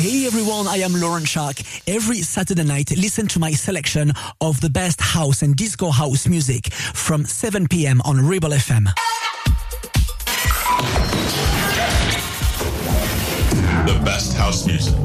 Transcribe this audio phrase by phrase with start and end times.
[0.00, 1.60] Hey everyone, I am Laurent Schark.
[1.86, 6.72] Every Saturday night, listen to my selection of the best house and disco house music
[6.72, 8.00] from 7 p.m.
[8.06, 8.86] on Rebel FM.
[13.84, 14.98] The best house music,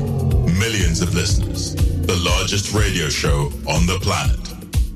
[0.58, 4.40] millions of listeners, the largest radio show on the planet.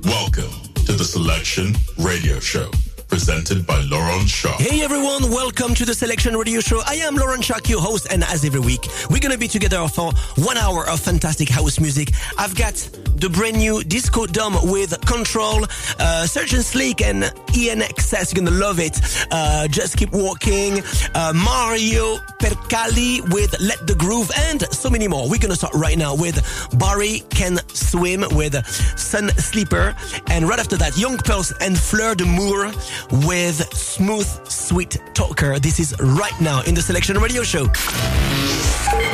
[0.06, 0.54] Welcome
[0.86, 2.72] to the Selection Radio Show
[3.10, 4.56] presented by Laurent Schark.
[4.62, 6.82] Hey everyone, welcome to the Selection Radio Show.
[6.86, 10.12] I am Laurent Schark, your host, and as every week, we're gonna be together for
[10.38, 12.12] one hour of fantastic house music.
[12.38, 12.76] I've got
[13.16, 15.66] the brand new Disco Dome with Control,
[16.00, 18.34] uh, Sergeant Sleek and INXS.
[18.34, 19.02] You're gonna love it.
[19.32, 20.84] Uh, Just Keep Walking,
[21.16, 25.28] uh, Mario Percali with Let the Groove, and so many more.
[25.28, 26.38] We're gonna start right now with
[26.78, 28.56] Barry Can Swim with
[28.98, 29.96] Sun Sleeper,
[30.28, 32.72] and right after that, Young Pulse and Fleur de Moore
[33.12, 35.60] with Smooth Sweet Talker.
[35.60, 37.66] This is right now in the Selection Radio Show.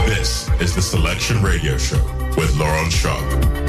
[0.05, 2.03] This is the Selection Radio Show
[2.37, 3.64] with Laurent Schark.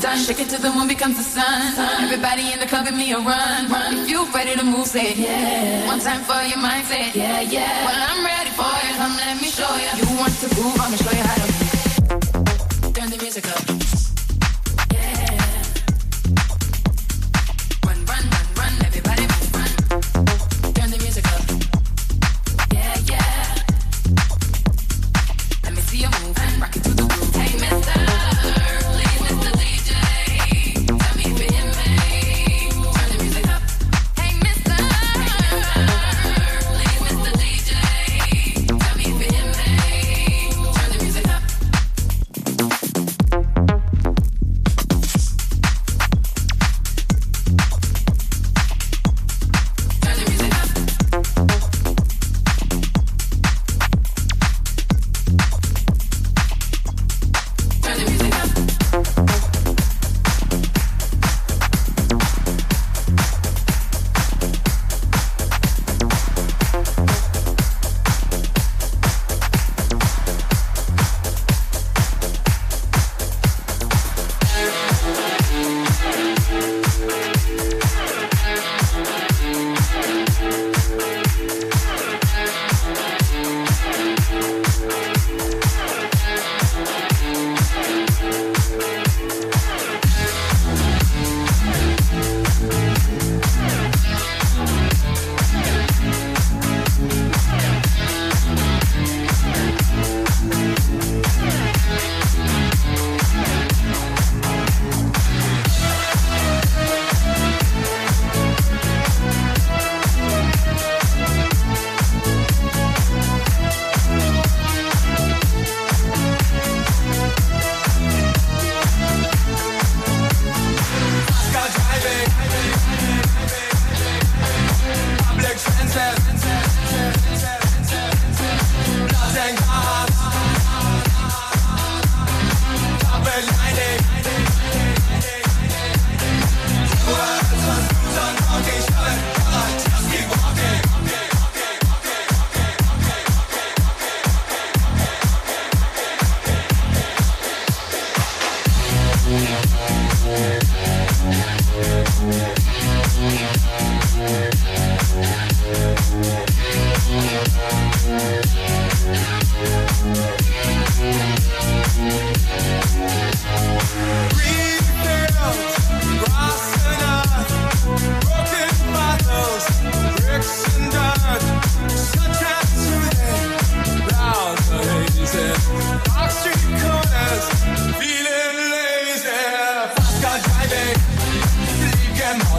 [0.00, 1.72] Done, shake it till the moon becomes the sun.
[1.74, 2.04] sun.
[2.04, 3.68] Everybody in the club, give me a run.
[3.70, 3.98] run.
[3.98, 5.16] If you ready to move, say it.
[5.18, 5.86] Yeah.
[5.86, 7.14] One time for your mindset.
[7.14, 7.84] Yeah, yeah.
[7.86, 8.96] Well, I'm ready for it.
[8.96, 9.90] Come, let me show you.
[10.00, 10.80] You want to move?
[10.80, 11.51] I'ma show you how to.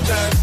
[0.05, 0.42] time.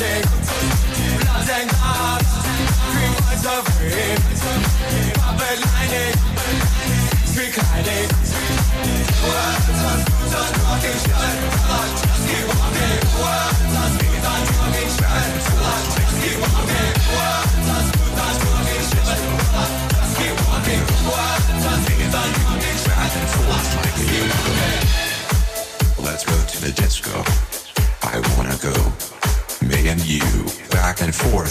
[0.00, 0.37] Okay.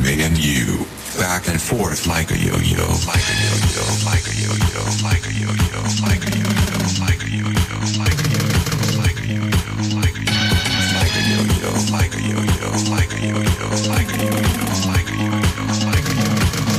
[0.00, 0.86] me and you,
[1.18, 5.82] back and forth like a yo-yo, like a yo-yo, like a yo-yo, like a yo-yo,
[6.02, 6.62] like a yo-yo,
[7.00, 8.56] like a yo-yo, like a yo-yo,
[8.98, 13.68] like a yo-yo, like a yo-yo, like a yo-yo, like a yo-yo, like a yo-yo,
[13.90, 16.72] like a yo-yo, like a yo-yo, like a yo-yo.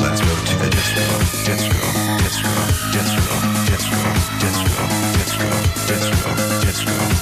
[0.00, 1.06] Let's go to the disco,
[1.44, 1.80] disco,
[2.22, 2.52] disco,
[2.92, 4.00] disco, disco,
[4.40, 4.80] disco,
[5.12, 5.48] disco,
[5.86, 6.30] disco,
[6.64, 7.15] disco, disco.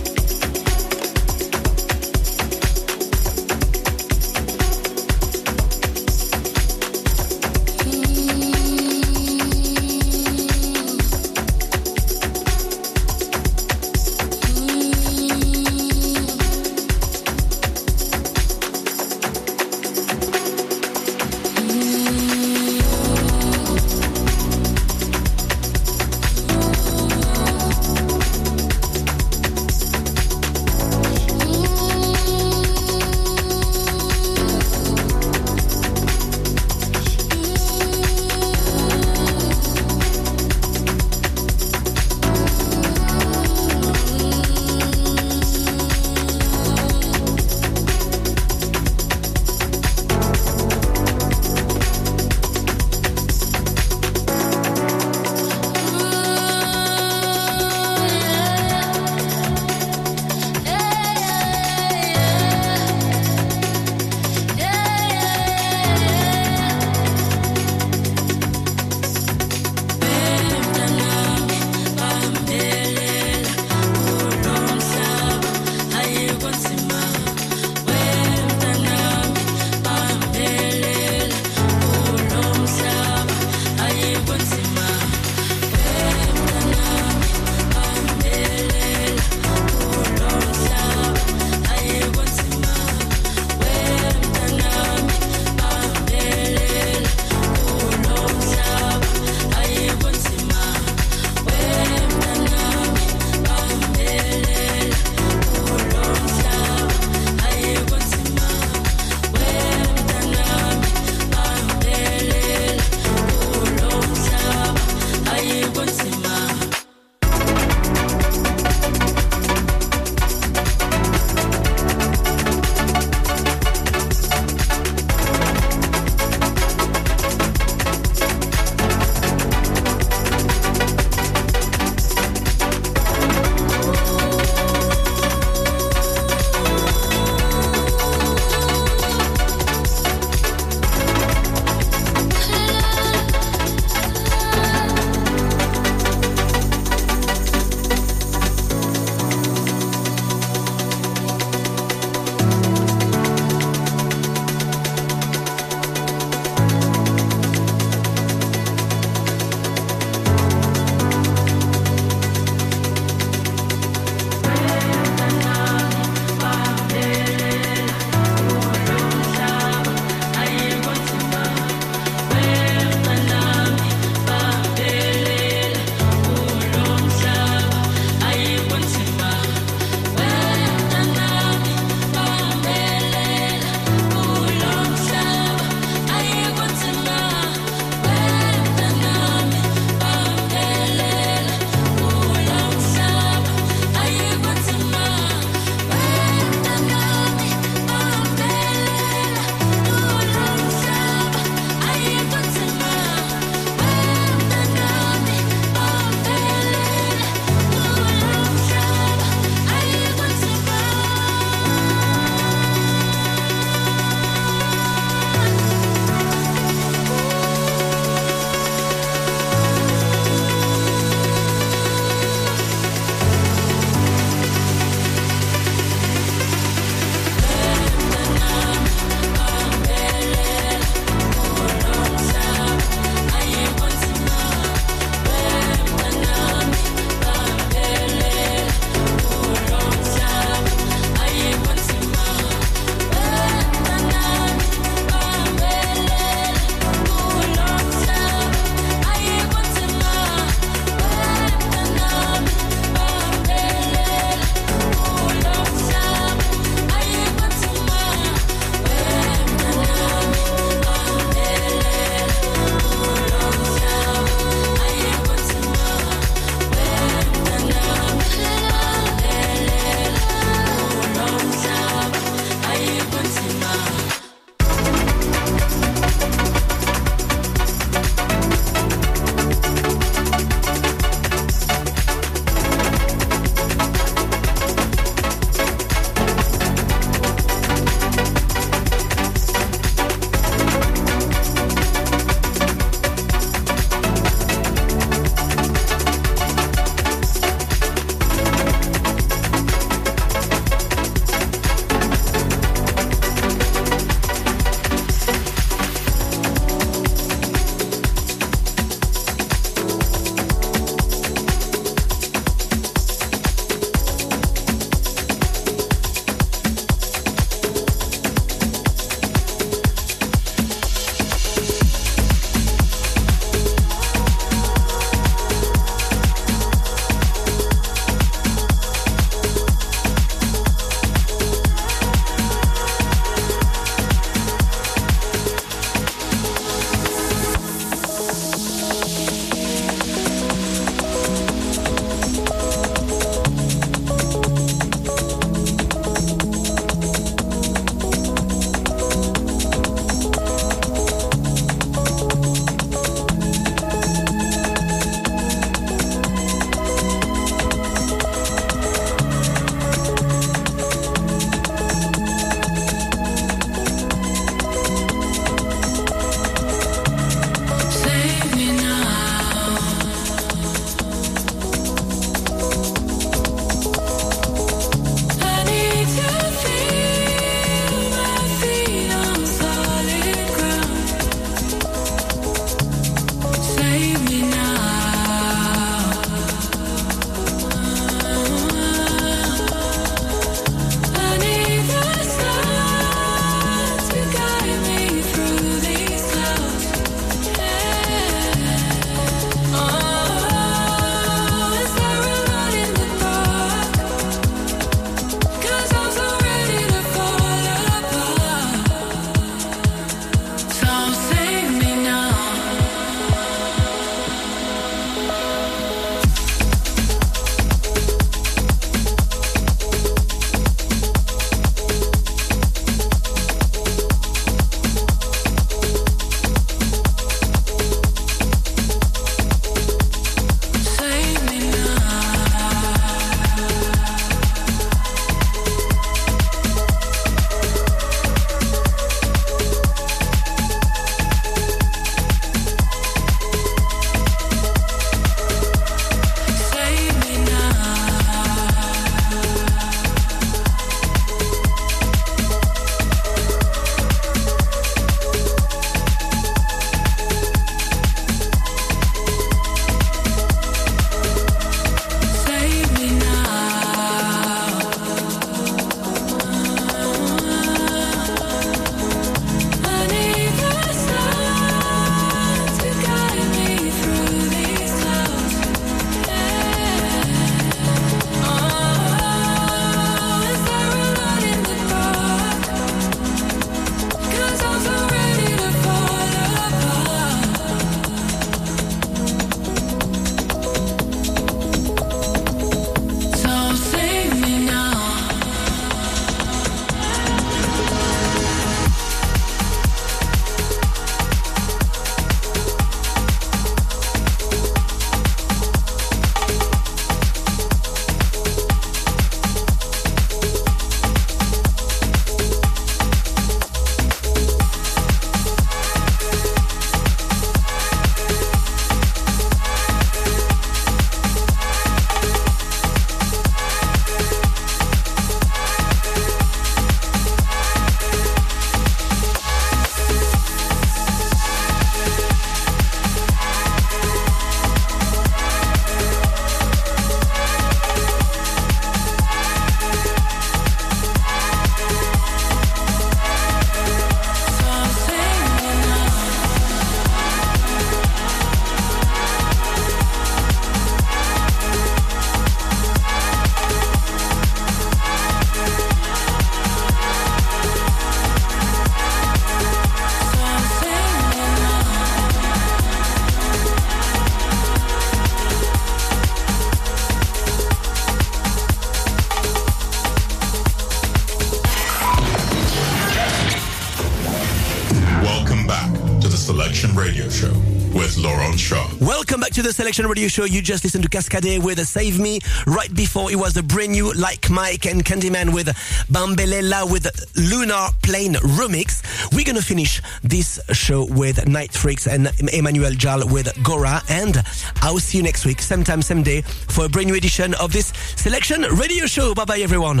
[579.64, 580.44] The Selection Radio Show.
[580.44, 582.38] You just listened to Kaskade with Save Me.
[582.66, 585.68] Right before it was the brand new Like Mike and Candyman with
[586.12, 589.02] Bambelela with Lunar Plane Remix.
[589.34, 594.02] We're gonna finish this show with Night Freaks and Emmanuel Jal with Gora.
[594.10, 594.42] And
[594.82, 597.72] I'll see you next week, same time, same day, for a brand new edition of
[597.72, 597.86] this
[598.16, 599.32] Selection Radio Show.
[599.32, 600.00] Bye bye, everyone.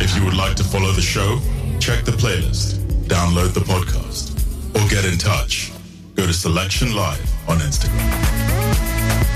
[0.00, 1.38] If you would like to follow the show,
[1.78, 2.74] check the playlist,
[3.06, 4.34] download the podcast,
[4.74, 5.73] or get in touch
[6.14, 9.33] go to Selection Live on Instagram.